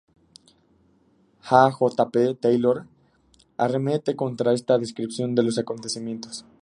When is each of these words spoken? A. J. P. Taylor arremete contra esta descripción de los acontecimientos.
A. 1.43 1.69
J. 1.71 2.07
P. 2.11 2.33
Taylor 2.33 2.87
arremete 3.55 4.15
contra 4.15 4.51
esta 4.51 4.79
descripción 4.79 5.35
de 5.35 5.43
los 5.43 5.59
acontecimientos. 5.59 6.43